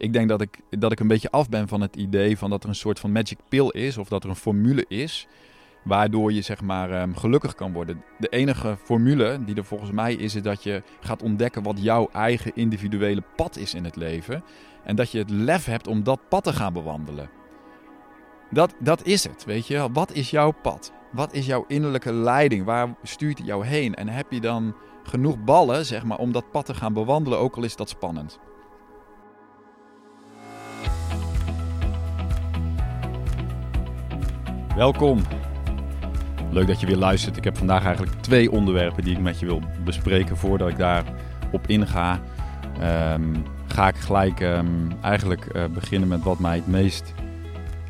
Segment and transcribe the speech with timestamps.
[0.00, 2.62] ik denk dat ik, dat ik een beetje af ben van het idee van dat
[2.62, 3.98] er een soort van magic pill is.
[3.98, 5.26] Of dat er een formule is
[5.82, 8.02] waardoor je zeg maar ehm, gelukkig kan worden.
[8.18, 12.08] De enige formule die er volgens mij is, is dat je gaat ontdekken wat jouw
[12.12, 14.44] eigen individuele pad is in het leven.
[14.84, 17.30] En dat je het lef hebt om dat pad te gaan bewandelen.
[18.50, 19.88] Dat, dat is het, weet je.
[19.92, 20.92] Wat is jouw pad?
[21.12, 22.64] Wat is jouw innerlijke leiding?
[22.64, 23.94] Waar stuurt het jou heen?
[23.94, 27.56] En heb je dan genoeg ballen, zeg maar, om dat pad te gaan bewandelen, ook
[27.56, 28.38] al is dat spannend?
[34.76, 35.20] Welkom.
[36.50, 37.36] Leuk dat je weer luistert.
[37.36, 40.36] Ik heb vandaag eigenlijk twee onderwerpen die ik met je wil bespreken.
[40.36, 42.20] Voordat ik daarop inga,
[43.12, 47.14] um, ga ik gelijk um, eigenlijk uh, beginnen met wat mij het meest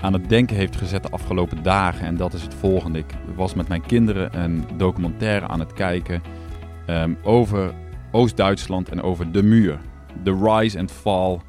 [0.01, 2.06] aan het denken heeft gezet de afgelopen dagen.
[2.06, 2.98] En dat is het volgende.
[2.98, 6.23] Ik was met mijn kinderen een documentaire aan het kijken
[6.87, 7.73] um, over
[8.11, 9.78] Oost-Duitsland en over de muur.
[10.25, 11.41] The rise and fall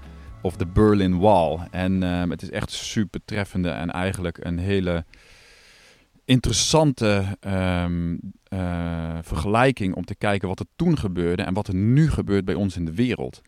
[0.41, 1.59] of the Berlin Wall.
[1.71, 5.05] En het is echt super treffende en eigenlijk een hele
[6.25, 8.19] interessante um,
[8.53, 12.53] uh, vergelijking om te kijken wat er toen gebeurde en wat er nu gebeurt bij
[12.53, 13.41] ons in de wereld.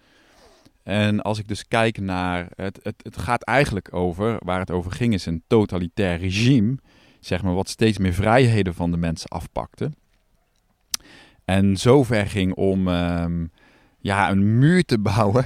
[0.84, 4.92] En als ik dus kijk naar, het, het, het gaat eigenlijk over, waar het over
[4.92, 6.78] ging, is een totalitair regime,
[7.20, 9.92] zeg maar, wat steeds meer vrijheden van de mensen afpakte.
[11.46, 13.52] En zover ging om um,
[14.00, 15.46] ja, een muur te bouwen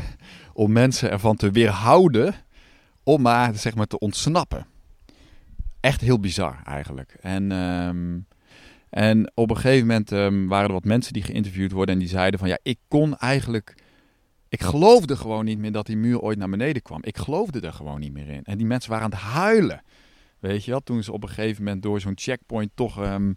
[0.58, 2.36] om mensen ervan te weerhouden
[3.04, 4.68] om maar, zeg maar te ontsnappen
[5.80, 7.18] echt heel bizar eigenlijk.
[7.22, 8.26] En, um,
[8.90, 12.10] en op een gegeven moment um, waren er wat mensen die geïnterviewd worden en die
[12.10, 13.76] zeiden van ja, ik kon eigenlijk.
[14.50, 17.00] Ik geloofde gewoon niet meer dat die muur ooit naar beneden kwam.
[17.04, 18.44] Ik geloofde er gewoon niet meer in.
[18.44, 19.82] En die mensen waren aan het huilen.
[20.40, 23.34] Weet je wel, toen ze op een gegeven moment door zo'n checkpoint toch um,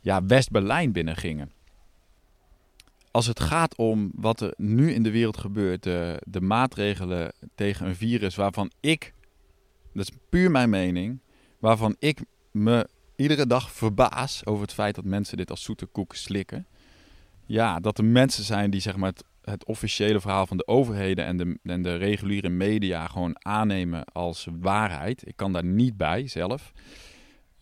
[0.00, 1.50] ja, West-Berlijn binnen gingen.
[3.12, 7.86] Als het gaat om wat er nu in de wereld gebeurt, de, de maatregelen tegen
[7.86, 9.14] een virus waarvan ik,
[9.92, 11.20] dat is puur mijn mening,
[11.58, 16.14] waarvan ik me iedere dag verbaas over het feit dat mensen dit als zoete koek
[16.14, 16.66] slikken.
[17.46, 21.36] Ja, dat er mensen zijn die zeg maar het, officiële verhaal van de overheden en
[21.36, 25.26] de, en de reguliere media gewoon aannemen als waarheid.
[25.26, 26.72] Ik kan daar niet bij zelf.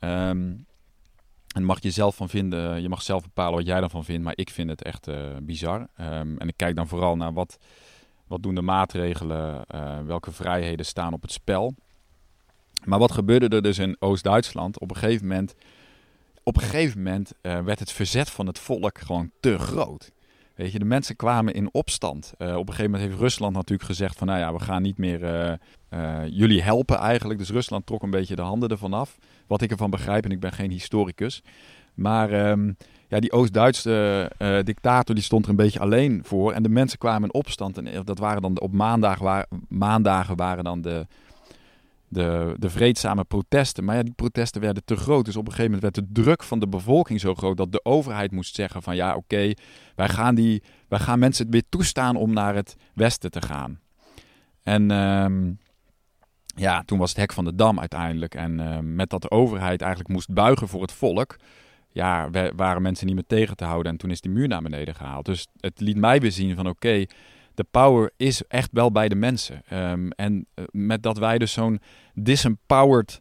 [0.00, 0.66] Um,
[1.54, 4.36] en mag je zelf van vinden, je mag zelf bepalen wat jij ervan vindt, maar
[4.36, 5.78] ik vind het echt uh, bizar.
[5.80, 7.58] Um, en ik kijk dan vooral naar wat,
[8.26, 11.74] wat doen de maatregelen, uh, welke vrijheden staan op het spel.
[12.84, 14.78] Maar wat gebeurde er dus in Oost-Duitsland?
[14.78, 15.54] Op een gegeven moment,
[16.42, 20.10] op een gegeven moment werd het verzet van het volk gewoon te groot.
[20.54, 22.32] Weet je, de mensen kwamen in opstand.
[22.38, 25.58] Op een gegeven moment heeft Rusland natuurlijk gezegd van, nou ja, we gaan niet meer
[26.30, 27.38] jullie helpen eigenlijk.
[27.38, 29.18] Dus Rusland trok een beetje de handen ervan af.
[29.46, 31.42] Wat ik ervan begrijp, en ik ben geen historicus.
[31.94, 32.76] Maar um,
[33.08, 34.30] ja, die Oost-Duitse
[34.64, 36.52] dictator die stond er een beetje alleen voor.
[36.52, 37.78] En de mensen kwamen in opstand.
[37.78, 41.06] En dat waren dan op maandag, waar, maandagen waren dan de
[42.10, 43.84] de, de vreedzame protesten.
[43.84, 45.24] Maar ja, die protesten werden te groot.
[45.24, 47.84] Dus op een gegeven moment werd de druk van de bevolking zo groot dat de
[47.84, 49.52] overheid moest zeggen van ja, oké,
[49.94, 53.80] wij gaan die, wij gaan mensen weer toestaan om naar het westen te gaan.
[54.62, 55.58] En um,
[56.54, 58.34] ja, toen was het hek van de dam uiteindelijk.
[58.34, 61.36] En uh, met dat de overheid eigenlijk moest buigen voor het volk,
[61.92, 63.92] ja, waren mensen niet meer tegen te houden.
[63.92, 65.24] En toen is die muur naar beneden gehaald.
[65.24, 67.04] Dus het liet mij weer zien van oké,
[67.54, 69.62] de power is echt wel bij de mensen.
[69.72, 71.80] Um, en uh, met dat wij dus zo'n
[72.14, 73.20] disempowered,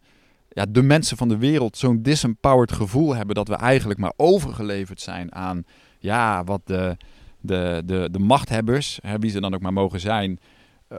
[0.49, 5.01] ja, de mensen van de wereld, zo'n disempowered gevoel hebben dat we eigenlijk maar overgeleverd
[5.01, 5.63] zijn aan,
[5.99, 6.97] ja, wat de,
[7.39, 10.39] de, de, de machthebbers, wie ze dan ook maar mogen zijn,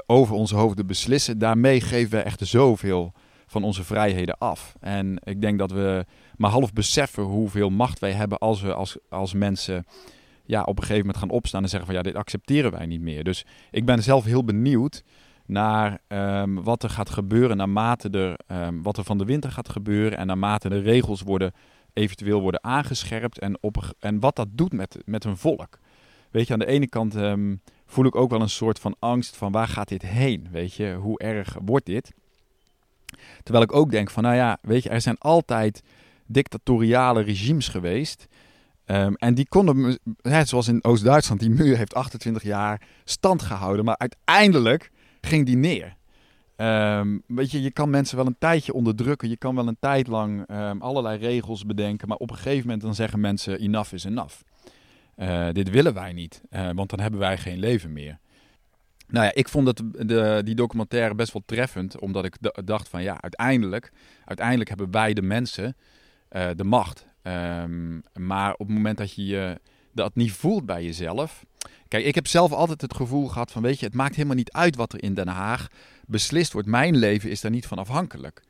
[0.06, 1.38] over onze hoofden beslissen.
[1.38, 3.12] Daarmee geven we echt zoveel
[3.46, 4.74] van onze vrijheden af.
[4.80, 6.04] En ik denk dat we
[6.36, 9.84] maar half beseffen hoeveel macht wij hebben als we als, als mensen
[10.44, 13.00] ja, op een gegeven moment gaan opstaan en zeggen van ja, dit accepteren wij niet
[13.00, 13.24] meer.
[13.24, 15.04] Dus ik ben zelf heel benieuwd
[15.46, 19.68] naar um, wat er gaat gebeuren naarmate er, um, wat er van de winter gaat
[19.68, 21.52] gebeuren en naarmate de regels worden,
[21.92, 25.78] eventueel worden aangescherpt en, op, en wat dat doet met, met een volk.
[26.30, 29.36] Weet je, aan de ene kant um, voel ik ook wel een soort van angst
[29.36, 30.48] van waar gaat dit heen?
[30.50, 32.12] Weet je, hoe erg wordt dit?
[33.42, 35.82] Terwijl ik ook denk van, nou ja, weet je, er zijn altijd
[36.26, 38.28] dictatoriale regimes geweest
[38.90, 43.84] Um, en die konden, hè, zoals in Oost-Duitsland, die muur heeft 28 jaar stand gehouden.
[43.84, 45.96] Maar uiteindelijk ging die neer.
[46.56, 49.28] Um, weet je, je kan mensen wel een tijdje onderdrukken.
[49.28, 52.08] Je kan wel een tijd lang um, allerlei regels bedenken.
[52.08, 54.34] Maar op een gegeven moment dan zeggen mensen, enough is enough.
[55.20, 58.18] Uh, dit willen wij niet, uh, want dan hebben wij geen leven meer.
[59.08, 61.98] Nou ja, ik vond dat de, die documentaire best wel treffend.
[61.98, 63.92] Omdat ik dacht van, ja, uiteindelijk,
[64.24, 65.76] uiteindelijk hebben wij de mensen
[66.32, 67.06] uh, de macht.
[67.22, 69.60] Um, maar op het moment dat je je
[69.92, 71.44] dat niet voelt bij jezelf.
[71.88, 74.52] Kijk, ik heb zelf altijd het gevoel gehad van, weet je, het maakt helemaal niet
[74.52, 75.68] uit wat er in Den Haag
[76.06, 76.68] beslist wordt.
[76.68, 78.42] Mijn leven is daar niet van afhankelijk.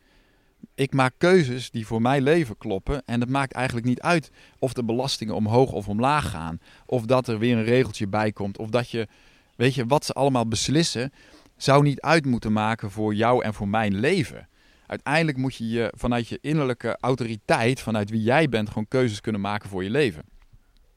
[0.75, 3.03] Ik maak keuzes die voor mijn leven kloppen.
[3.05, 6.61] En het maakt eigenlijk niet uit of de belastingen omhoog of omlaag gaan.
[6.87, 8.59] Of dat er weer een regeltje bij komt.
[8.59, 9.09] Of dat je,
[9.57, 11.13] weet je, wat ze allemaal beslissen,
[11.57, 14.49] zou niet uit moeten maken voor jou en voor mijn leven.
[14.87, 19.41] Uiteindelijk moet je je vanuit je innerlijke autoriteit, vanuit wie jij bent, gewoon keuzes kunnen
[19.41, 20.23] maken voor je leven.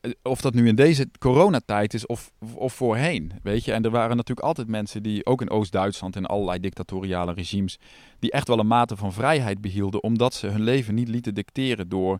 [0.03, 3.71] Eh, of dat nu in deze coronatijd is of, of voorheen, weet je.
[3.71, 7.77] En er waren natuurlijk altijd mensen die, ook in Oost-Duitsland en allerlei dictatoriale regimes,
[8.19, 11.89] die echt wel een mate van vrijheid behielden, omdat ze hun leven niet lieten dicteren
[11.89, 12.19] door,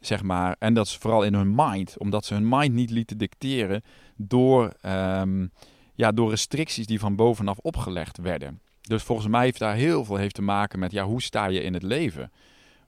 [0.00, 3.18] zeg maar, en dat is vooral in hun mind, omdat ze hun mind niet lieten
[3.18, 3.82] dicteren
[4.16, 5.50] door, um,
[5.94, 8.60] ja, door restricties die van bovenaf opgelegd werden.
[8.80, 11.62] Dus volgens mij heeft daar heel veel heeft te maken met, ja, hoe sta je
[11.62, 12.32] in het leven?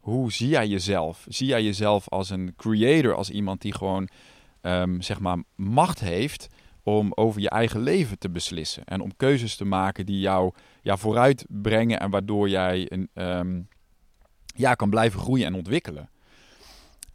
[0.01, 1.27] Hoe zie jij jezelf?
[1.29, 4.09] Zie jij jezelf als een creator, als iemand die gewoon
[4.63, 6.49] um, zeg maar, macht heeft
[6.83, 8.85] om over je eigen leven te beslissen.
[8.85, 13.61] En om keuzes te maken die jou ja, vooruit brengen en waardoor jij een, ehm,
[14.47, 16.11] ja, kan blijven groeien en ontwikkelen.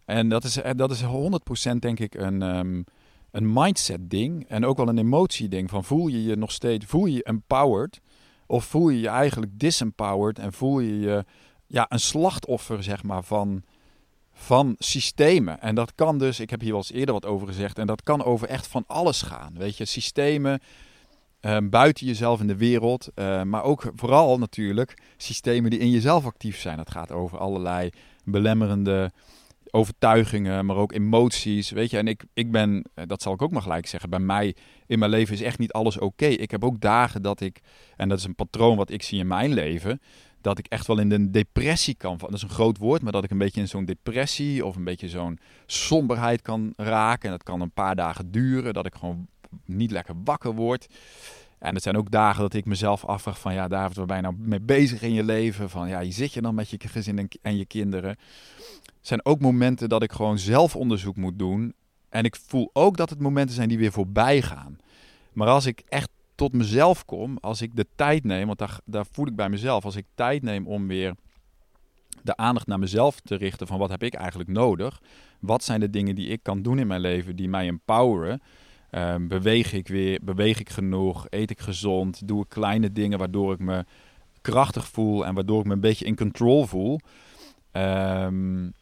[0.06, 2.84] En dat is, eh, dat is 100% denk ik een, um,
[3.32, 5.70] een mindset ding en ook wel een emotie ding.
[5.70, 8.02] Van voel je je nog steeds, voel je je empowered
[8.46, 11.26] of voel je je eigenlijk disempowered en voel je je
[11.68, 13.64] ja, een slachtoffer zeg maar van
[14.42, 15.62] van systemen.
[15.62, 18.04] En dat kan dus, ik heb hier wel eens eerder wat over gezegd, en dat
[18.04, 19.54] kan over echt van alles gaan.
[19.58, 20.60] Weet je, systemen
[21.40, 26.26] ehm, buiten jezelf in de wereld, uh, maar ook vooral natuurlijk systemen die in jezelf
[26.26, 26.78] actief zijn.
[26.78, 27.90] Dat gaat over allerlei
[28.24, 29.12] belemmerende
[29.72, 31.70] overtuigingen, maar ook emoties.
[31.70, 34.20] Weet je, en ik, ik ben, eh, dat zal ik ook maar gelijk zeggen, bij
[34.20, 34.56] mij
[34.88, 36.26] in mijn leven is echt niet alles oké.
[36.26, 37.60] Ik heb ook dagen dat ik,
[37.96, 40.02] en dat is een patroon wat ik zie in mijn leven
[40.42, 43.24] dat ik echt wel in de depressie kan Dat is een groot woord, maar dat
[43.24, 47.26] ik een beetje in zo'n depressie of een beetje zo'n somberheid kan raken.
[47.26, 49.28] En dat kan een paar dagen duren, dat ik gewoon
[49.66, 50.88] niet lekker wakker word.
[51.60, 54.22] En het zijn ook dagen dat ik mezelf afvraag van, ja David, waar ben je
[54.22, 55.70] nou mee bezig in je leven?
[55.70, 58.10] Van, ja, je zit je dan met je gezin en je kinderen?
[58.10, 58.18] Er
[59.02, 61.74] zijn ook momenten dat ik gewoon zelf onderzoek moet doen.
[62.10, 64.78] En ik voel ook dat het momenten zijn die weer voorbij gaan.
[65.34, 66.10] Maar als ik echt
[66.42, 69.86] tot mezelf kom, als ik de tijd neem, want daar, daar voel ik bij mezelf,
[69.86, 71.16] als ik tijd neem om weer
[72.22, 75.02] de aandacht naar mezelf te richten van wat heb ik eigenlijk nodig?
[75.40, 78.42] Wat zijn de dingen die ik kan doen in mijn leven die mij empoweren?
[78.92, 81.26] Um, beweeg ik weer, beweeg ik genoeg?
[81.30, 82.28] Eet ik gezond?
[82.28, 83.86] Doe ik kleine dingen waardoor ik me
[84.42, 87.00] krachtig voel en waardoor ik me een beetje in control voel?
[87.72, 88.74] Um,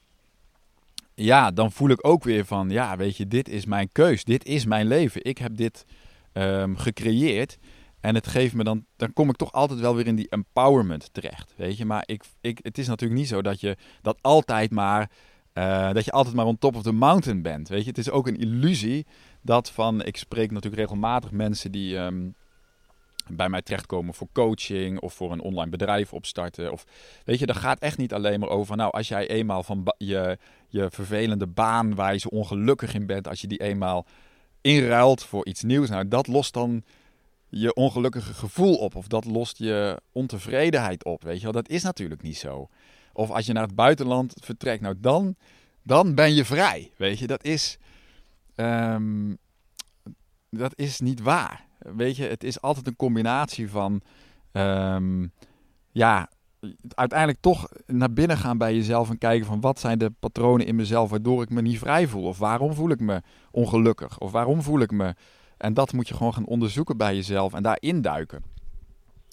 [1.13, 4.45] ja, dan voel ik ook weer van, ja, weet je, dit is mijn keus, dit
[4.45, 5.25] is mijn leven.
[5.25, 5.85] Ik heb dit
[6.33, 7.57] um, gecreëerd.
[7.99, 11.13] En het geeft me dan, dan kom ik toch altijd wel weer in die empowerment
[11.13, 11.53] terecht.
[11.55, 15.11] Weet je, maar ik, ik, het is natuurlijk niet zo dat je dat altijd maar,
[15.53, 17.67] uh, dat je altijd maar on top of the mountain bent.
[17.67, 19.05] Weet je, het is ook een illusie
[19.41, 22.35] dat van, ik spreek natuurlijk regelmatig mensen die um,
[23.27, 26.71] bij mij terechtkomen voor coaching of voor een online bedrijf opstarten.
[26.71, 26.85] Of
[27.25, 30.37] weet je, dat gaat echt niet alleen maar over, nou, als jij eenmaal van je,
[30.67, 34.05] je vervelende baan waar je zo ongelukkig in bent, als je die eenmaal
[34.61, 35.89] inruilt voor iets nieuws.
[35.89, 36.83] Nou, dat lost dan
[37.49, 38.95] je ongelukkige gevoel op.
[38.95, 41.23] Of dat lost je ontevredenheid op.
[41.23, 42.69] Weet je wel, dat is natuurlijk niet zo.
[43.13, 45.35] Of als je naar het buitenland vertrekt, nou dan,
[45.83, 46.91] dan ben je vrij.
[46.97, 47.77] Weet je, dat is,
[48.55, 49.37] um,
[50.49, 51.65] dat is niet waar.
[51.79, 54.01] Weet je, het is altijd een combinatie van,
[54.51, 55.31] um,
[55.91, 56.29] ja,
[56.95, 60.75] uiteindelijk toch naar binnen gaan bij jezelf en kijken van wat zijn de patronen in
[60.75, 62.23] mezelf waardoor ik me niet vrij voel.
[62.23, 64.19] Of waarom voel ik me ongelukkig?
[64.19, 65.15] Of waarom voel ik me...
[65.57, 68.43] En dat moet je gewoon gaan onderzoeken bij jezelf en daarin duiken.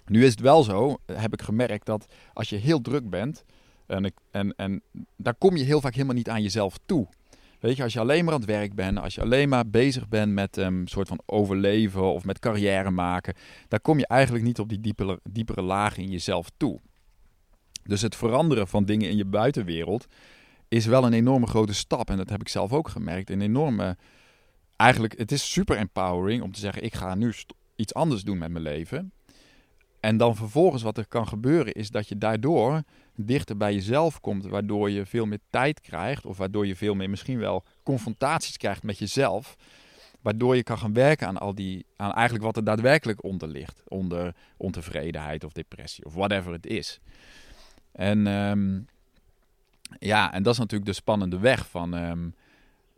[0.06, 3.45] Nu is het wel zo, heb ik gemerkt, dat als je heel druk bent,
[3.87, 4.83] en, ik, en, en
[5.16, 7.06] daar kom je heel vaak helemaal niet aan jezelf toe.
[7.61, 10.09] Weet je, als je alleen maar aan het werk bent, als je alleen maar bezig
[10.09, 13.35] bent met een um, soort van overleven of met carrière maken,
[13.68, 16.80] dan kom je eigenlijk niet op die diepere, diepere lagen in jezelf toe.
[17.87, 20.07] Dus het veranderen van dingen in je buitenwereld
[20.69, 22.11] is wel een enorme grote stap.
[22.11, 23.31] En dat heb ik zelf ook gemerkt.
[23.31, 23.97] Een enorme.
[24.76, 27.35] Eigenlijk, het is super empowering om te zeggen: ik ga nu
[27.76, 29.12] iets anders doen met mijn leven.
[30.00, 32.83] En dan vervolgens wat er kan gebeuren is dat je daardoor
[33.16, 37.11] dichter bij jezelf komt, waardoor je veel meer tijd krijgt, of waardoor je veel meer
[37.11, 39.57] misschien wel confrontaties krijgt met jezelf,
[40.21, 43.83] waardoor je kan gaan werken aan al die, aan eigenlijk wat er daadwerkelijk onder ligt,
[43.88, 47.00] onder ontevredenheid of depressie of whatever het is.
[47.96, 48.86] En um,
[49.98, 52.34] ja, en dat is natuurlijk de spannende weg van um,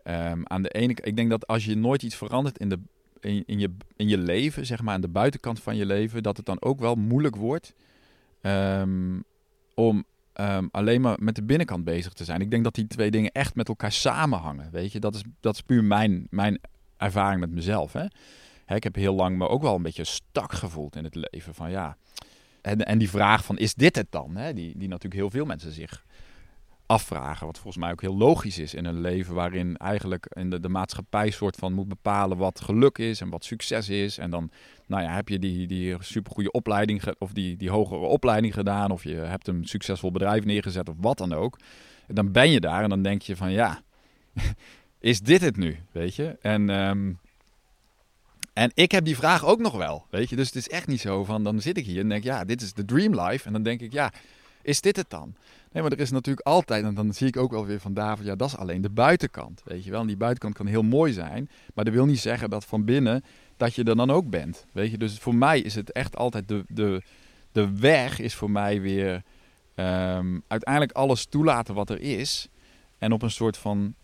[0.04, 0.96] um, aan de ene.
[1.02, 2.78] Ik denk dat als je nooit iets verandert in, de,
[3.20, 6.36] in, in, je, in je leven, zeg maar aan de buitenkant van je leven, dat
[6.36, 7.74] het dan ook wel moeilijk wordt
[9.74, 12.40] om ehm, alleen maar met de binnenkant bezig te zijn.
[12.40, 14.70] Ik denk dat die twee dingen echt met elkaar samenhangen.
[14.70, 16.60] Weet je, dat is, dat is puur mijn, mijn
[16.96, 17.92] ervaring met mezelf.
[17.92, 18.04] Hè?
[18.64, 21.54] Hè, ik heb heel lang me ook wel een beetje stak gevoeld in het leven.
[21.54, 21.96] Van ja.
[22.68, 24.37] En, en die vraag van is dit het dan?
[24.37, 24.54] Hè?
[24.54, 26.04] Die, die natuurlijk heel veel mensen zich
[26.87, 27.46] afvragen.
[27.46, 30.68] Wat volgens mij ook heel logisch is in een leven waarin eigenlijk in de, de
[30.68, 34.18] maatschappij soort van moet bepalen wat geluk is en wat succes is.
[34.18, 34.50] En dan
[34.87, 39.04] nou ja, heb je die, die supergoeie opleiding of die, die hogere opleiding gedaan of
[39.04, 41.58] je hebt een succesvol bedrijf neergezet of wat dan ook.
[42.06, 43.82] En dan ben je daar en dan denk je van ja,
[44.98, 45.78] is dit het nu?
[45.92, 46.37] Weet je?
[46.40, 47.12] En, ehm,
[48.58, 50.36] en ik heb die vraag ook nog wel, weet je?
[50.36, 52.62] Dus het is echt niet zo van dan zit ik hier en denk ja, dit
[52.62, 53.46] is de dream life.
[53.46, 54.12] En dan denk ik ja,
[54.62, 55.34] is dit het dan?
[55.72, 58.26] Nee, maar er is natuurlijk altijd, en dan zie ik ook wel weer van David,
[58.26, 60.00] ja, dat is alleen de buitenkant, weet je wel.
[60.00, 63.24] En die buitenkant kan heel mooi zijn, maar dat wil niet zeggen dat van binnen
[63.56, 64.98] dat je er dan ook bent, weet je.
[64.98, 67.02] Dus voor mij is het echt altijd de, de,
[67.52, 69.22] de weg is voor mij weer
[69.74, 72.48] um, uiteindelijk alles toelaten wat er is
[72.98, 73.94] en op een soort van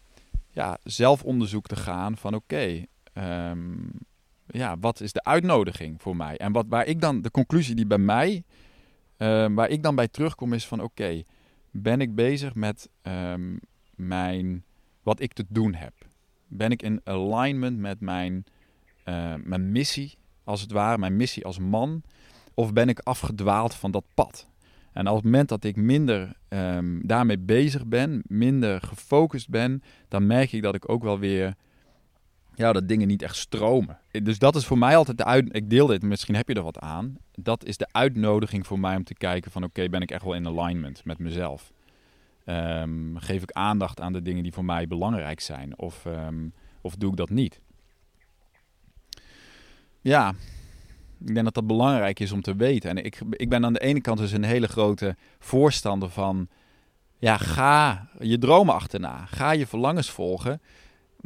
[0.50, 3.72] ja, zelfonderzoek te gaan van oké, ehm,
[4.46, 6.36] ja, wat is de uitnodiging voor mij?
[6.36, 8.42] En wat, waar ik dan, de conclusie die bij mij,
[9.18, 11.22] uh, waar ik dan bij terugkom is van oké,
[11.70, 13.60] ben ik bezig met um,
[13.94, 14.64] mijn,
[15.02, 15.92] wat ik te doen heb?
[16.46, 18.44] Ben ik in alignment met mijn,
[19.04, 22.02] uh, mijn missie, als het ware, mijn missie als man?
[22.54, 24.48] Of ben ik afgedwaald van dat pad?
[24.92, 30.26] En op het moment dat ik minder um, daarmee bezig ben, minder gefocust ben, dan
[30.26, 31.54] merk ik dat ik ook wel weer
[32.56, 33.98] ja, dat dingen niet echt stromen.
[34.10, 35.56] Dus dat is voor mij altijd de uit.
[35.56, 37.16] Ik deel dit, misschien heb je er wat aan.
[37.34, 40.34] Dat is de uitnodiging voor mij om te kijken van oké, ben ik echt wel
[40.34, 41.72] in alignment met mezelf?
[42.46, 45.78] Um, geef ik aandacht aan de dingen die voor mij belangrijk zijn?
[45.78, 47.60] Of, um, of doe ik dat niet?
[50.00, 50.34] Ja,
[51.20, 52.90] ik denk dat dat belangrijk is om te weten.
[52.90, 56.48] En ik, ik ben aan de ene kant dus een hele grote voorstander van...
[57.18, 59.26] Ja, ga je dromen achterna.
[59.26, 60.60] Ga je verlangens volgen.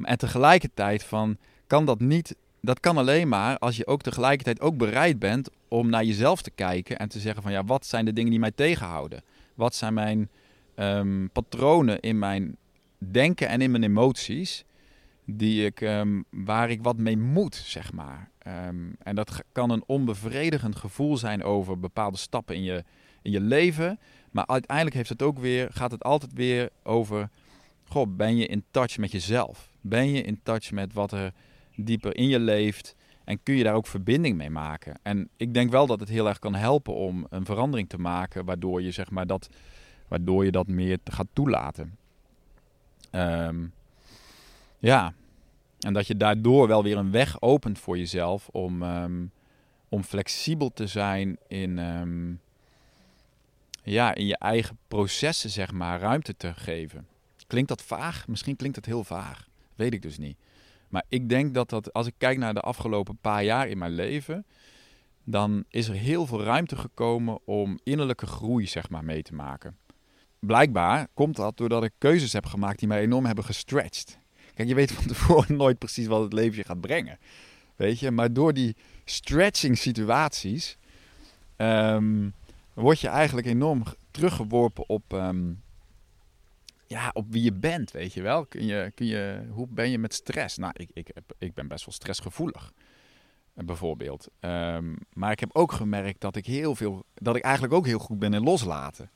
[0.02, 1.36] En tegelijkertijd van,
[1.66, 2.36] kan dat niet...
[2.60, 6.50] Dat kan alleen maar als je ook tegelijkertijd ook bereid bent om naar jezelf te
[6.50, 9.22] kijken en te zeggen van ja, wat zijn de dingen die mij tegenhouden?
[9.54, 10.28] Wat zijn mijn
[10.76, 12.56] um, patronen in mijn
[12.98, 14.64] denken en in mijn emoties
[15.24, 18.30] die ik, um, waar ik wat mee moet, zeg maar.
[18.68, 22.84] Um, en dat kan een onbevredigend gevoel zijn over bepaalde stappen in je,
[23.22, 23.98] in je leven.
[24.30, 27.30] Maar uiteindelijk heeft het ook weer, gaat het altijd weer over,
[27.84, 29.70] goh, ben je in touch met jezelf?
[29.88, 31.32] Ben je in touch met wat er
[31.76, 32.96] dieper in je leeft?
[33.24, 34.98] En kun je daar ook verbinding mee maken?
[35.02, 38.44] En ik denk wel dat het heel erg kan helpen om een verandering te maken,
[38.44, 39.48] waardoor je zeg maar dat,
[40.08, 41.96] waardoor je dat meer gaat toelaten.
[43.12, 43.72] Um,
[44.78, 45.12] ja,
[45.78, 49.30] en dat je daardoor wel weer een weg opent voor jezelf om, um,
[49.88, 52.40] om flexibel te zijn in, um,
[53.82, 57.06] ja, in je eigen processen, zeg maar, ruimte te geven.
[57.46, 58.28] Klinkt dat vaag?
[58.28, 59.47] Misschien klinkt het heel vaag.
[59.78, 60.36] Weet ik dus niet.
[60.88, 63.92] Maar ik denk dat dat, als ik kijk naar de afgelopen paar jaar in mijn
[63.92, 64.46] leven,
[65.24, 69.76] dan is er heel veel ruimte gekomen om innerlijke groei, zeg maar, mee te maken.
[70.38, 74.18] Blijkbaar komt dat doordat ik keuzes heb gemaakt die mij enorm hebben gestretched.
[74.54, 77.18] Kijk, je weet van tevoren nooit precies wat het leven je gaat brengen.
[77.76, 80.76] Weet je, maar door die stretching situaties
[81.56, 82.34] um,
[82.74, 85.62] word je eigenlijk enorm teruggeworpen op, um,
[86.88, 88.46] ja, op wie je bent, weet je wel.
[88.46, 90.56] Kun je, kun je, hoe ben je met stress?
[90.56, 92.72] Nou, ik, ik, ik ben best wel stressgevoelig,
[93.54, 94.28] eh, bijvoorbeeld.
[94.40, 97.98] Um, maar ik heb ook gemerkt dat ik heel veel, dat ik eigenlijk ook heel
[97.98, 99.10] goed ben in loslaten.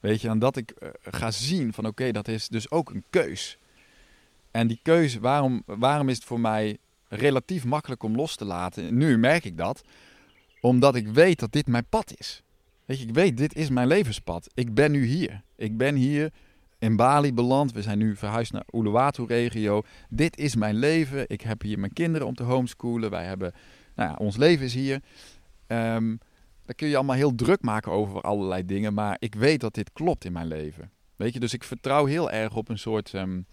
[0.00, 3.04] Weet je, en dat ik uh, ga zien van oké, dat is dus ook een
[3.10, 3.58] keus.
[4.50, 6.78] En die keuze, waarom, waarom is het voor mij
[7.08, 8.96] relatief makkelijk om los te laten?
[8.96, 9.82] Nu merk ik dat,
[10.60, 12.42] omdat ik weet dat dit mijn pad is.
[12.84, 14.50] Weet je, ik weet, dit is mijn levenspad.
[14.54, 15.42] Ik ben nu hier.
[15.56, 16.32] Ik ben hier
[16.78, 17.72] in Bali beland.
[17.72, 19.82] We zijn nu verhuisd naar Uluwatu-regio.
[20.08, 21.24] Dit is mijn leven.
[21.28, 23.10] Ik heb hier mijn kinderen om te homeschoolen.
[23.10, 23.52] Wij hebben,
[23.94, 25.00] nou ja, ons leven is hier.
[25.66, 26.18] Um,
[26.74, 28.94] kun je allemaal heel druk maken over allerlei dingen.
[28.94, 30.90] Maar ik weet dat dit klopt in mijn leven.
[31.16, 33.12] Weet je, dus ik vertrouw heel erg op een soort...
[33.12, 33.46] Um,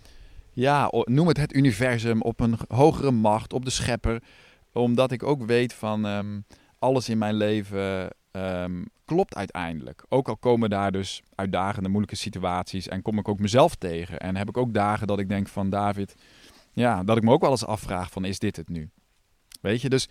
[0.55, 4.23] ja, noem het het universum, op een hogere macht, op de schepper.
[4.71, 6.45] Omdat ik ook weet van um,
[6.79, 10.05] alles in mijn leven um, klopt uiteindelijk.
[10.09, 14.19] Ook al komen daar dus uitdagende, moeilijke situaties en kom ik ook mezelf tegen.
[14.19, 16.15] En heb ik ook dagen dat ik denk van David,
[16.71, 18.89] ja, dat ik me ook wel eens afvraag van is dit het nu?
[19.61, 20.07] Weet je, dus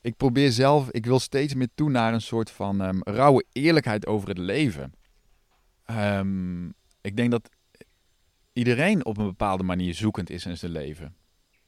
[0.00, 4.06] ik probeer zelf, ik wil steeds meer toe naar een soort van um, rauwe eerlijkheid
[4.06, 4.92] over het leven.
[7.00, 7.50] ik denk dat
[8.52, 11.14] iedereen op een bepaalde manier zoekend is in zijn leven.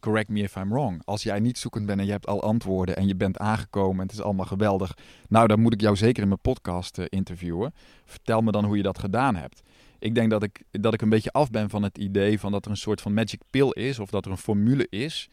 [0.03, 1.03] Correct me if I'm wrong.
[1.05, 4.07] Als jij niet zoekend bent en je hebt al antwoorden en je bent aangekomen en
[4.07, 4.97] het is allemaal geweldig.
[5.29, 7.75] Nou, dan moet ik jou zeker in mijn podcast uh, interviewen.
[8.05, 9.63] Vertel me dan hoe je dat gedaan hebt.
[9.99, 12.65] Ik denk dat ik, dat ik een beetje af ben van het idee van dat
[12.65, 15.29] er een soort van magic pill is of dat er een formule is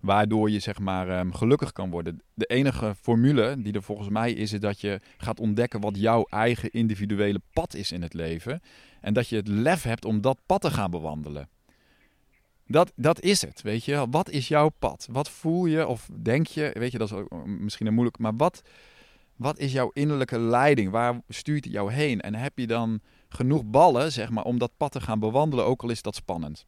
[0.00, 2.22] waardoor je zeg maar um, gelukkig kan worden.
[2.34, 6.24] De enige formule die er volgens mij is, is dat je gaat ontdekken wat jouw
[6.24, 8.60] eigen individuele pad is in het leven.
[9.00, 11.48] En dat je het lef hebt om dat pad te gaan bewandelen.
[12.70, 14.06] Dat, dat is het, weet je.
[14.10, 15.08] Wat is jouw pad?
[15.10, 16.70] Wat voel je of denk je?
[16.74, 18.18] Weet je, dat is misschien een moeilijk.
[18.18, 18.62] Maar wat,
[19.36, 20.90] wat is jouw innerlijke leiding?
[20.90, 22.20] Waar stuurt het jou heen?
[22.20, 25.82] En heb je dan genoeg ballen, zeg maar, om dat pad te gaan bewandelen, ook
[25.82, 26.66] al is dat spannend?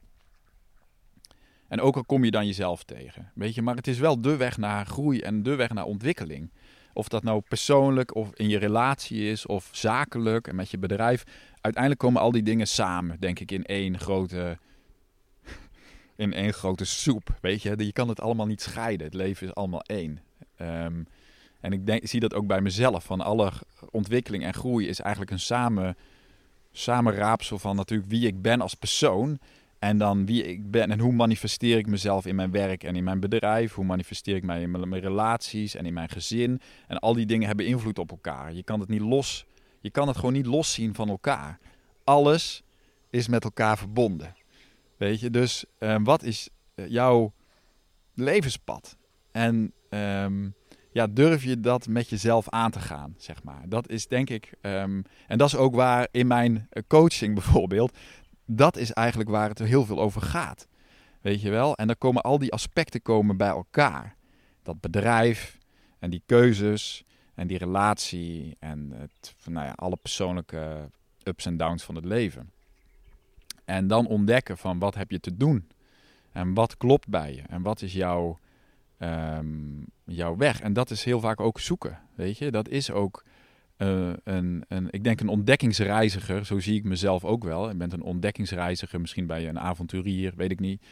[1.69, 3.31] En ook al kom je dan jezelf tegen.
[3.35, 6.51] Weet je, maar het is wel de weg naar groei en de weg naar ontwikkeling.
[6.93, 11.25] Of dat nou persoonlijk of in je relatie is of zakelijk en met je bedrijf.
[11.61, 14.59] Uiteindelijk komen al die dingen samen, denk ik, in één grote,
[16.21, 17.39] in één grote soep.
[17.41, 19.07] Weet je, je kan het allemaal niet scheiden.
[19.07, 20.21] Het leven is allemaal één.
[20.61, 21.07] Um,
[21.61, 23.05] en ik denk, zie dat ook bij mezelf.
[23.05, 23.53] Van alle
[23.91, 25.97] ontwikkeling en groei is eigenlijk een samen,
[26.73, 29.39] samenraapsel van natuurlijk wie ik ben als persoon.
[29.79, 33.05] En dan wie ik ben en hoe manifesteer ik mezelf in mijn werk en in
[33.05, 33.75] mijn bedrijf.
[33.75, 36.61] Hoe manifesteer ik mij in mijn, relaties en in mijn gezin.
[36.87, 38.53] En al die dingen hebben invloed op elkaar.
[38.53, 39.47] Je kan het niet los.
[39.81, 41.59] Je kan het gewoon niet loszien van elkaar.
[42.05, 42.63] Alles
[43.11, 44.35] is met elkaar verbonden.
[45.01, 47.33] Weet je, dus ehm, wat is eh, jouw
[48.15, 48.97] levenspad?
[49.33, 50.49] En ehm,
[50.93, 53.69] ja, durf je dat met jezelf aan te gaan, zeg maar.
[53.69, 57.97] Dat is denk ik, ehm, en dat is ook waar in mijn eh, coaching bijvoorbeeld,
[58.45, 60.69] dat is eigenlijk waar het heel veel over gaat.
[61.21, 61.77] Weet je wel?
[61.77, 64.17] En dan komen al die aspecten komen bij elkaar.
[64.63, 65.59] Dat bedrijf
[65.99, 67.05] en die keuzes
[67.35, 70.91] en die relatie en het, nou ja, alle persoonlijke
[71.23, 72.51] ups en downs van het leven.
[73.71, 75.69] En dan ontdekken van wat heb je te doen
[76.33, 78.39] en wat klopt bij je en wat is jouw,
[78.99, 80.61] um, jouw weg.
[80.61, 82.51] En dat is heel vaak ook zoeken, weet je.
[82.51, 83.25] Dat is ook
[83.79, 87.69] uh, een, een, ik denk een ontdekkingsreiziger, zo zie ik mezelf ook wel.
[87.69, 90.83] Je bent een ontdekkingsreiziger, misschien bij een avonturier, weet ik niet.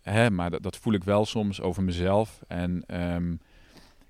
[0.00, 2.42] Hè, maar dat, dat, voel ik wel soms over mezelf.
[2.48, 3.40] En um,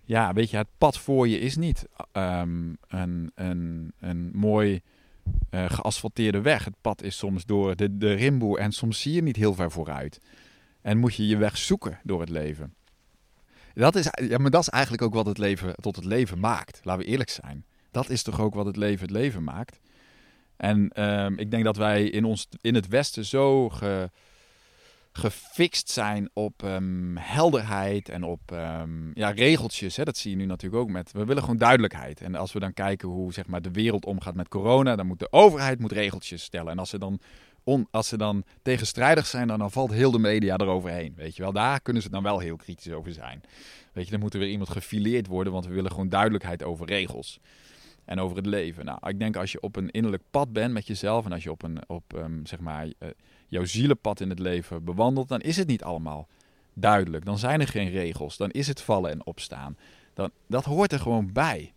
[0.05, 4.83] ja, weet je, het pad voor je is niet um, een, een, een mooi
[5.51, 6.65] uh, geasfalteerde weg.
[6.65, 10.21] Het pad is soms door de, de en soms zie je niet heel ver vooruit.
[10.81, 12.75] En moet je je weg zoeken door het leven.
[13.75, 16.81] Dat is, ja, maar dat is eigenlijk ook wat het leven tot het leven maakt.
[16.83, 17.65] Laten we eerlijk zijn.
[17.91, 19.81] Dat is toch ook wat het leven het leven maakt.
[20.57, 24.11] En um, ik denk dat wij in, ons, in het Westen zo ge,
[25.19, 29.97] gefixt zijn op um, helderheid en op um, ja, regeltjes.
[29.97, 30.05] Hè?
[30.05, 31.13] Dat zie je nu natuurlijk ook met.
[31.13, 32.21] We willen gewoon duidelijkheid.
[32.21, 35.19] En als we dan kijken hoe zeg maar, de wereld omgaat met corona, dan moet
[35.19, 36.73] de overheid moet regeltjes stellen.
[36.73, 37.21] En als ze dan,
[37.65, 41.13] on, als ze dan tegenstrijdig zijn, dan, dan valt heel de media eroverheen.
[41.17, 43.41] Weet je wel, daar kunnen ze dan wel heel kritisch over zijn.
[43.93, 46.87] Weet je, dan moet er weer iemand gefileerd worden, want we willen gewoon duidelijkheid over
[46.87, 47.41] regels
[48.05, 48.85] en over het leven.
[48.85, 51.51] Nou, ik denk als je op een innerlijk pad bent met jezelf en als je
[51.51, 53.09] op, een, op um, zeg maar, uh,
[53.49, 56.29] jouw zielenpad in het leven bewandelt, dan is het niet allemaal
[56.75, 57.25] duidelijk.
[57.25, 58.37] Dan zijn er geen regels.
[58.37, 59.77] Dan is het vallen en opstaan.
[60.15, 61.73] Dan, dat hoort er gewoon bij.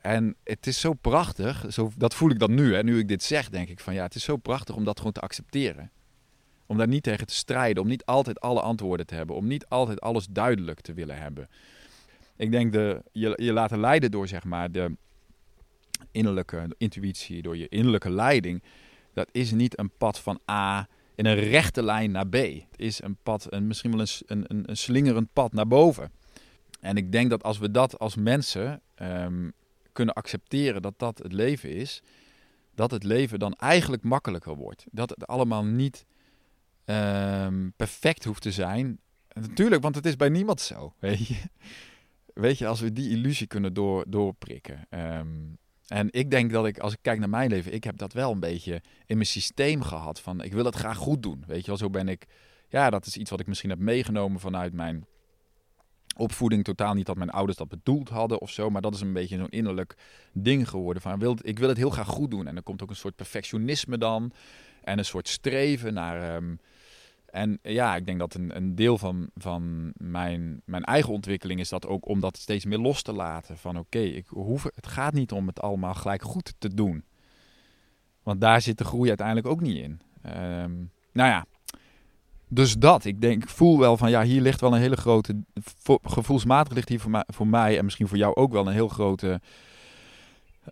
[0.00, 2.74] En het is zo prachtig, zo, dat voel ik dan nu.
[2.74, 4.98] Hè, nu ik dit zeg, denk ik van ja, het is zo prachtig om dat
[4.98, 5.90] gewoon te accepteren.
[6.66, 9.66] Om daar niet tegen te strijden, om niet altijd alle antwoorden te hebben, om niet
[9.66, 11.48] altijd alles duidelijk te willen hebben.
[12.36, 14.96] Ik denk de, je, je laten leiden door zeg maar de,
[16.10, 18.62] innerlijke intuïtie, door je innerlijke leiding,
[19.12, 22.34] dat is niet een pad van A in een rechte lijn naar B.
[22.34, 26.10] Het is een pad, een, misschien wel een, een, een slingerend pad naar boven.
[26.80, 29.52] En ik denk dat als we dat als mensen um,
[29.92, 32.02] kunnen accepteren dat dat het leven is,
[32.74, 34.84] dat het leven dan eigenlijk makkelijker wordt.
[34.90, 36.06] Dat het allemaal niet
[36.84, 39.00] um, perfect hoeft te zijn.
[39.32, 40.94] Natuurlijk, want het is bij niemand zo.
[40.98, 41.40] Weet je,
[42.34, 44.86] weet je als we die illusie kunnen door, doorprikken.
[44.90, 45.58] Um,
[45.88, 48.32] en ik denk dat ik, als ik kijk naar mijn leven, ik heb dat wel
[48.32, 50.20] een beetje in mijn systeem gehad.
[50.20, 51.44] Van ik wil het graag goed doen.
[51.46, 52.26] Weet je wel, zo ben ik.
[52.68, 55.06] Ja, dat is iets wat ik misschien heb meegenomen vanuit mijn
[56.16, 56.64] opvoeding.
[56.64, 58.70] Totaal niet dat mijn ouders dat bedoeld hadden of zo.
[58.70, 59.94] Maar dat is een beetje zo'n innerlijk
[60.32, 61.02] ding geworden.
[61.02, 62.46] Van ik wil het heel graag goed doen.
[62.46, 64.32] En er komt ook een soort perfectionisme dan.
[64.82, 66.36] En een soort streven naar.
[66.36, 66.60] Um,
[67.30, 71.68] en ja, ik denk dat een, een deel van, van mijn, mijn eigen ontwikkeling is
[71.68, 73.58] dat ook om dat steeds meer los te laten.
[73.58, 77.04] Van oké, ik hoef het gaat niet om het allemaal gelijk goed te doen.
[78.22, 80.00] Want daar zit de groei uiteindelijk ook niet in.
[80.26, 81.46] Um, nou ja,
[82.48, 83.04] dus dat.
[83.04, 85.36] Ik denk, ik voel wel van ja, hier ligt wel een hele grote.
[86.02, 88.88] Gevoelsmatig ligt hier voor mij, voor mij en misschien voor jou ook wel een heel
[88.88, 89.40] grote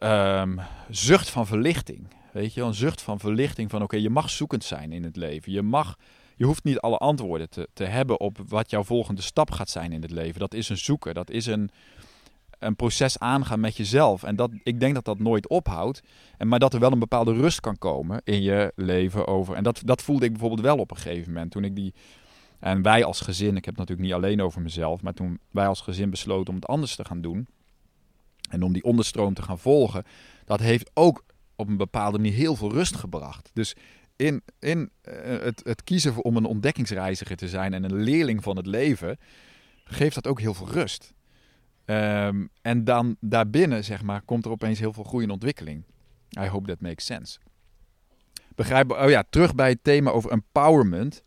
[0.01, 2.09] um, zucht van verlichting.
[2.33, 5.53] Weet je, een zucht van verlichting van oké, je mag zoekend zijn in het leven.
[5.53, 5.97] Je mag
[6.37, 9.93] je hoeft niet alle antwoorden te, te hebben op wat jouw volgende stap gaat zijn
[9.93, 10.41] in het leven.
[10.41, 11.71] Dat is een zoeken, dat is een,
[12.59, 14.23] een proces aangaan met jezelf.
[14.23, 16.03] En dat, ik denk dat dat nooit ophoudt.
[16.37, 19.55] En, maar dat er wel een bepaalde rust kan komen in je leven over.
[19.55, 21.51] En dat, dat voelde ik bijvoorbeeld wel op een gegeven moment.
[21.51, 21.95] Toen ik die.
[22.59, 25.03] En wij als gezin, ik heb het natuurlijk niet alleen over mezelf.
[25.03, 27.47] Maar toen wij als gezin besloten om het anders te gaan doen.
[28.51, 30.05] En om die onderstroom te gaan volgen.
[30.45, 31.25] Dat heeft ook
[31.57, 33.51] op een bepaalde manier heel veel rust gebracht.
[33.55, 33.75] Dus
[34.17, 38.57] in, in eh, het, het kiezen om een ontdekkingsreiziger te zijn en een leerling van
[38.57, 39.19] het leven,
[39.85, 41.15] geeft dat ook heel veel rust.
[41.85, 45.85] Ehm, en dan daarbinnen, zeg maar, komt er opeens heel veel groei en ontwikkeling.
[46.41, 47.39] I hope that makes sense.
[48.55, 51.25] Begrijp, oh ja, terug bij het thema over empowerment.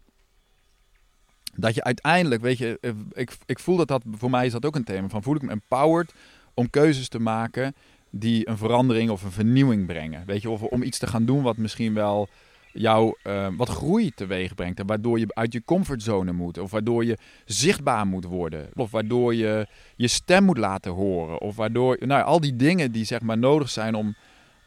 [1.55, 4.65] Dat je uiteindelijk, weet je, eh, ik, ik voel dat dat, voor mij is dat
[4.65, 5.09] ook een thema.
[5.09, 6.13] Van voel ik me empowered
[6.53, 7.75] om keuzes te maken
[8.09, 10.25] die een verandering of een vernieuwing brengen.
[10.25, 12.29] Weet je, of om iets te gaan doen wat misschien wel
[12.73, 14.79] jou uh, wat groei teweeg brengt.
[14.79, 16.57] En waardoor je uit je comfortzone moet.
[16.57, 18.69] Of waardoor je zichtbaar moet worden.
[18.73, 21.41] Of waardoor je je stem moet laten horen.
[21.41, 24.15] Of waardoor, nou, al die dingen die zeg maar nodig zijn om,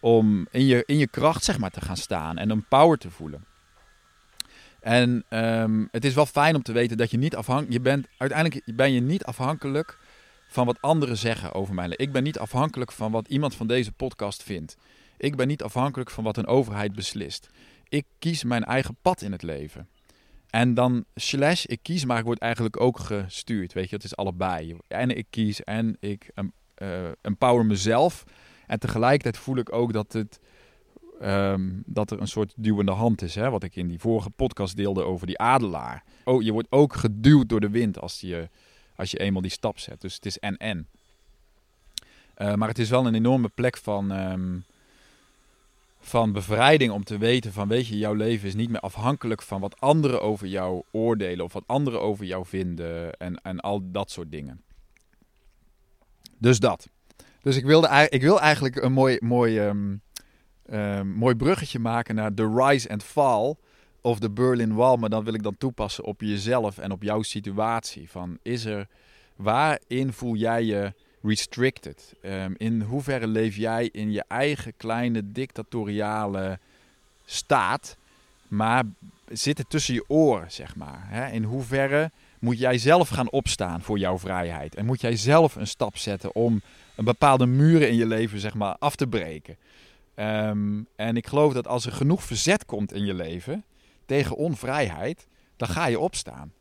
[0.00, 2.38] om in, je, in je kracht zeg maar te gaan staan.
[2.38, 3.44] En een power te voelen.
[4.80, 7.72] En um, het is wel fijn om te weten dat je niet afhankelijk...
[7.72, 9.98] Je bent, uiteindelijk ben je niet afhankelijk
[10.48, 11.88] van wat anderen zeggen over mij.
[11.96, 14.76] Ik ben niet afhankelijk van wat iemand van deze podcast vindt.
[15.16, 17.50] Ik ben niet afhankelijk van wat een overheid beslist
[17.92, 19.88] ik kies mijn eigen pad in het leven.
[20.50, 23.72] En dan slash ik kies, maar ik word eigenlijk ook gestuurd.
[23.72, 24.76] Weet je, het is allebei.
[24.88, 26.88] En ik kies en ik uh,
[27.20, 28.24] empower mezelf.
[28.66, 30.40] En tegelijkertijd voel ik ook dat, het,
[31.22, 33.34] um, dat er een soort duwende hand is.
[33.34, 33.50] Hè?
[33.50, 36.04] Wat ik in die vorige podcast deelde over die adelaar.
[36.24, 38.48] Oh, je wordt ook geduwd door de wind als je,
[38.96, 40.00] als je eenmaal die stap zet.
[40.00, 40.88] Dus het is en-en.
[42.38, 44.10] Uh, maar het is wel een enorme plek van...
[44.10, 44.64] Um,
[46.04, 49.60] van bevrijding om te weten van weet je, jouw leven is niet meer afhankelijk van
[49.60, 54.10] wat anderen over jou oordelen of wat anderen over jou vinden en, en al dat
[54.10, 54.62] soort dingen.
[56.38, 56.88] Dus dat.
[57.42, 60.02] Dus ik, wilde, ik wil eigenlijk een mooi, mooi, um,
[60.72, 63.54] um, mooi bruggetje maken naar The Rise and Fall
[64.00, 64.96] of de Berlin Wall.
[64.96, 68.10] Maar dan wil ik dan toepassen op jezelf en op jouw situatie.
[68.10, 68.88] Van is er,
[69.36, 72.14] waarin voel jij je restricted?
[72.24, 76.58] Um, in hoeverre leef jij in je eigen kleine dictatoriale
[77.24, 77.96] staat,
[78.48, 78.84] maar
[79.28, 81.04] zit het tussen je oren, zeg maar?
[81.08, 81.30] Hè?
[81.30, 84.74] In hoeverre moet jij zelf gaan opstaan voor jouw vrijheid?
[84.74, 86.62] En moet jij zelf een stap zetten om
[86.96, 89.56] een bepaalde muren in je leven, zeg maar, af te breken?
[90.16, 93.64] Um, en ik geloof dat als er genoeg verzet komt in je leven
[94.06, 96.52] tegen onvrijheid, dan ga je opstaan.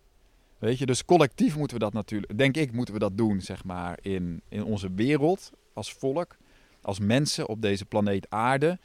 [0.61, 3.63] Weet je, dus collectief moeten we dat natuurlijk, denk ik, moeten we dat doen, zeg
[3.63, 6.37] maar, in, in onze wereld, als volk,
[6.81, 8.79] als mensen op deze planeet Aarde.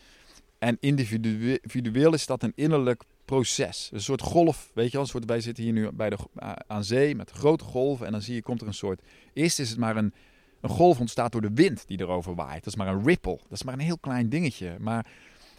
[0.58, 3.90] En individueel is dat een innerlijk proces.
[3.92, 6.18] Een soort golf, weet je wel, een soort, wij zitten hier nu bij de,
[6.66, 9.00] aan zee met grote golven en dan zie je, komt er een soort,
[9.32, 10.14] eerst is het maar een,
[10.60, 12.64] een golf ontstaat door de wind die erover waait.
[12.64, 14.76] Dat is maar een ripple, dat is maar een heel klein dingetje.
[14.80, 15.06] Maar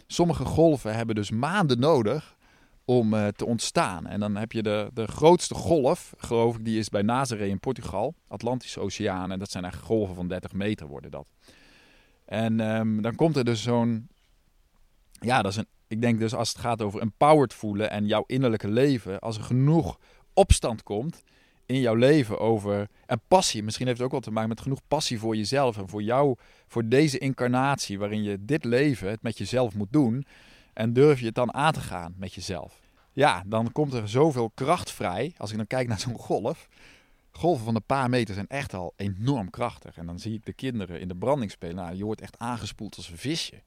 [0.08, 2.37] sommige golven hebben dus maanden nodig
[2.90, 4.08] om uh, te ontstaan.
[4.08, 7.60] En dan heb je de, de grootste golf, geloof ik, die is bij Nazaré in
[7.60, 9.32] Portugal, Atlantische Oceaan.
[9.32, 11.28] En dat zijn eigenlijk golven van 30 meter worden dat.
[12.26, 14.08] En um, dan komt er dus zo'n,
[15.12, 18.24] ja, dat is een, ik denk dus als het gaat over empowered voelen en jouw
[18.28, 20.00] innerlijke leven, als er genoeg
[20.34, 21.24] opstand komt
[21.66, 24.82] in jouw leven over, en passie, misschien heeft het ook wel te maken met genoeg
[24.88, 26.36] passie voor jezelf en voor jou,
[26.68, 30.26] voor deze incarnatie waarin je dit leven, het met jezelf moet doen,
[30.78, 32.80] en durf je het dan aan te gaan met jezelf?
[33.14, 35.34] Ja, dan komt er zoveel kracht vrij.
[35.38, 36.68] Als ik dan kijk naar zo'n golf.
[37.32, 39.98] Golven van een paar meter zijn echt al enorm krachtig.
[39.98, 41.76] En dan zie ik de kinderen in de branding spelen.
[41.76, 43.62] Nou, je wordt echt aangespoeld als een visje.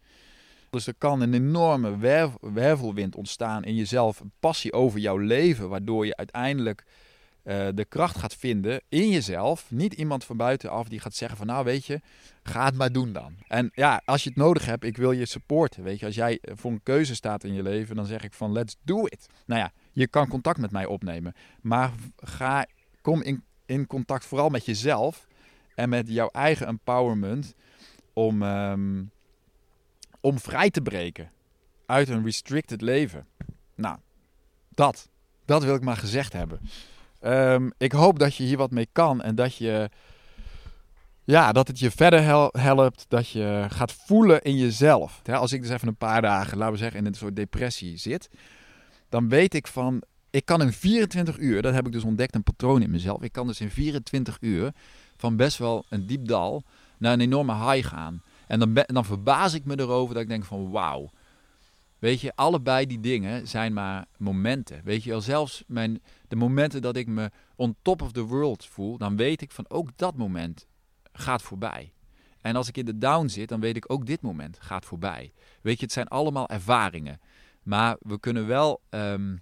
[0.70, 1.96] Dus er kan een enorme
[2.40, 4.20] wervelwind ontstaan in jezelf.
[4.20, 5.68] Een passie over jouw leven.
[5.68, 6.84] Waardoor je uiteindelijk
[7.44, 9.70] uh, de kracht gaat vinden in jezelf.
[9.70, 12.00] Niet iemand van buitenaf die gaat zeggen van nou weet je,
[12.42, 13.34] ga het maar doen dan.
[13.48, 15.82] En ja, als je het nodig hebt, ik wil je supporten.
[15.82, 18.52] Weet je, als jij voor een keuze staat in je leven, dan zeg ik van
[18.52, 19.26] let's do it.
[19.46, 21.34] Nou ja, je kan contact met mij opnemen.
[21.60, 22.66] Maar ga,
[23.00, 25.26] kom in, in contact vooral met jezelf
[25.74, 27.54] en met jouw eigen empowerment
[28.12, 29.10] om, um,
[30.20, 31.30] om vrij te breken
[31.86, 33.26] uit een restricted leven.
[33.74, 33.98] Nou,
[34.68, 35.08] dat.
[35.44, 36.60] Dat wil ik maar gezegd hebben.
[37.20, 39.90] Um, ik hoop dat je hier wat mee kan en dat je.
[41.24, 45.22] Ja, dat het je verder helpt, dat je gaat voelen in jezelf.
[45.32, 48.30] Als ik dus even een paar dagen, laten we zeggen, in een soort depressie zit,
[49.08, 52.42] dan weet ik van, ik kan in 24 uur, dat heb ik dus ontdekt, een
[52.42, 53.22] patroon in mezelf.
[53.22, 54.72] Ik kan dus in 24 uur
[55.16, 56.62] van best wel een diep dal
[56.98, 58.22] naar een enorme high gaan.
[58.46, 61.10] En dan, dan verbaas ik me erover dat ik denk van, wauw,
[62.00, 64.80] Weet je, allebei die dingen zijn maar momenten.
[64.84, 68.66] Weet je wel, zelfs mijn, de momenten dat ik me on top of the world
[68.66, 70.66] voel, dan weet ik van ook dat moment
[71.12, 71.92] gaat voorbij.
[72.40, 75.32] En als ik in de down zit, dan weet ik ook dit moment gaat voorbij.
[75.62, 77.20] Weet je, het zijn allemaal ervaringen.
[77.62, 79.36] Maar we kunnen wel, ehm,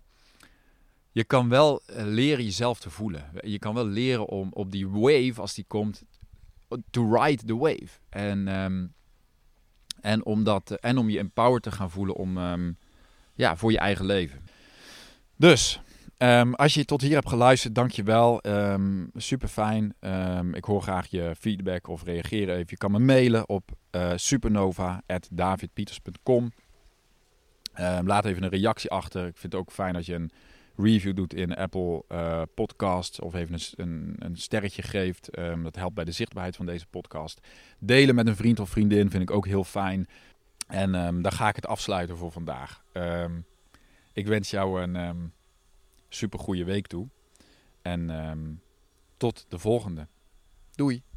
[1.11, 3.31] je kan wel eh, leren jezelf te voelen.
[3.41, 6.05] Je kan wel leren om op die wave, als die komt,
[6.91, 7.89] to ride the wave.
[8.09, 8.87] En, ehm,
[10.01, 12.73] en, om dat, en om je empowered te gaan voelen om, ehm,
[13.35, 14.45] ja, voor je eigen leven.
[15.37, 15.81] Dus,
[16.23, 18.47] Um, als je tot hier hebt geluisterd, dankjewel.
[18.47, 19.95] Um, super fijn.
[20.53, 22.67] Ik hoor graag je feedback of reageren even.
[22.69, 26.53] Je kan me mailen op uh, supernova.davidpieters.com.
[28.05, 29.27] laat even een reactie achter.
[29.27, 30.31] Ik vind het ook fijn als je een
[30.79, 35.29] review doet in Apple uh, Podcasts of even een, een, een sterretje geeft.
[35.63, 37.41] dat helpt bij de zichtbaarheid van deze podcast.
[37.79, 40.09] Delen met een vriend of vriendin vind ik ook heel fijn.
[40.67, 42.85] En daar ga ik het afsluiten voor vandaag.
[44.13, 45.33] ik wens jou een
[46.09, 47.09] super goede week toe.
[47.83, 48.61] En um,
[49.17, 50.07] tot de volgende.
[50.75, 51.08] Doei!